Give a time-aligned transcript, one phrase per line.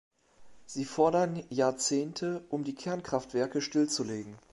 [0.65, 4.35] Sie fordern Jahrzehnte, um die Kernkraftwerke stillzulegen.